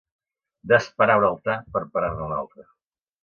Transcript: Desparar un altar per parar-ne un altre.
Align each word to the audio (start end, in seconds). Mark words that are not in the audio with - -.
Desparar 0.71 1.17
un 1.21 1.27
altar 1.27 1.57
per 1.75 1.83
parar-ne 1.97 2.25
un 2.31 2.35
altre. 2.39 2.67